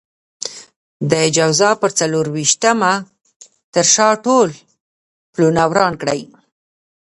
د 1.11 1.13
جوزا 1.35 1.71
پر 1.81 1.91
څلور 1.99 2.25
وېشتمه 2.35 2.93
تر 3.73 3.85
شا 3.93 4.07
ټول 4.25 4.49
پلونه 5.33 5.61
وران 5.69 5.93
کړئ. 6.01 6.21